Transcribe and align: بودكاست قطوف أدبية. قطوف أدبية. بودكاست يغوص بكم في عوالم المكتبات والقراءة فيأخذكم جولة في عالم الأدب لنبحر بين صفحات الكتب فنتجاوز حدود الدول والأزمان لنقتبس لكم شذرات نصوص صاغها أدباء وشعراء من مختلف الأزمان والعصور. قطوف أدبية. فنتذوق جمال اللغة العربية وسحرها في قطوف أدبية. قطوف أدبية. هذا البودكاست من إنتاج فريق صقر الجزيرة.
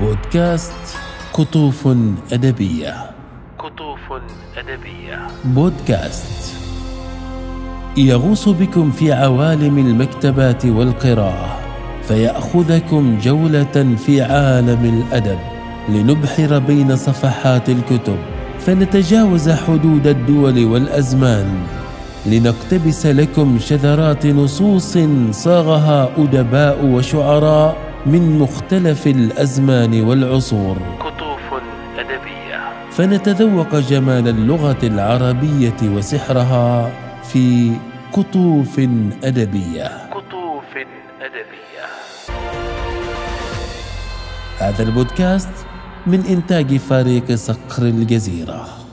بودكاست 0.00 0.96
قطوف 1.32 1.88
أدبية. 2.32 2.94
قطوف 3.58 4.00
أدبية. 4.56 5.26
بودكاست 5.44 6.54
يغوص 7.96 8.48
بكم 8.48 8.90
في 8.90 9.12
عوالم 9.12 9.78
المكتبات 9.78 10.66
والقراءة 10.66 11.58
فيأخذكم 12.02 13.18
جولة 13.18 13.96
في 14.06 14.22
عالم 14.22 14.84
الأدب 14.84 15.38
لنبحر 15.88 16.58
بين 16.58 16.96
صفحات 16.96 17.68
الكتب 17.68 18.18
فنتجاوز 18.58 19.50
حدود 19.50 20.06
الدول 20.06 20.64
والأزمان 20.64 21.66
لنقتبس 22.26 23.06
لكم 23.06 23.58
شذرات 23.58 24.26
نصوص 24.26 24.98
صاغها 25.30 26.10
أدباء 26.18 26.84
وشعراء 26.84 27.93
من 28.06 28.38
مختلف 28.38 29.06
الأزمان 29.06 30.02
والعصور. 30.02 30.76
قطوف 31.00 31.62
أدبية. 31.98 32.90
فنتذوق 32.90 33.76
جمال 33.76 34.28
اللغة 34.28 34.78
العربية 34.82 35.76
وسحرها 35.82 36.90
في 37.22 37.72
قطوف 38.12 38.78
أدبية. 39.24 40.10
قطوف 40.10 40.70
أدبية. 41.20 41.86
هذا 44.58 44.82
البودكاست 44.82 45.66
من 46.06 46.24
إنتاج 46.30 46.76
فريق 46.76 47.32
صقر 47.34 47.82
الجزيرة. 47.82 48.83